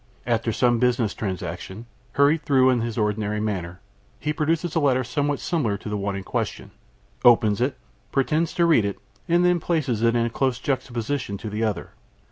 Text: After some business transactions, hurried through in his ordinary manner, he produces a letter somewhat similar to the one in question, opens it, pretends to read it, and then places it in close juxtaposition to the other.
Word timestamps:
After 0.25 0.51
some 0.51 0.79
business 0.79 1.13
transactions, 1.13 1.85
hurried 2.13 2.41
through 2.41 2.71
in 2.71 2.81
his 2.81 2.97
ordinary 2.97 3.39
manner, 3.39 3.81
he 4.19 4.33
produces 4.33 4.73
a 4.73 4.79
letter 4.79 5.03
somewhat 5.03 5.39
similar 5.39 5.77
to 5.77 5.89
the 5.89 5.95
one 5.95 6.15
in 6.15 6.23
question, 6.23 6.71
opens 7.23 7.61
it, 7.61 7.77
pretends 8.11 8.51
to 8.55 8.65
read 8.65 8.83
it, 8.83 8.97
and 9.29 9.45
then 9.45 9.59
places 9.59 10.01
it 10.01 10.15
in 10.15 10.27
close 10.31 10.57
juxtaposition 10.57 11.37
to 11.37 11.51
the 11.51 11.63
other. 11.63 11.91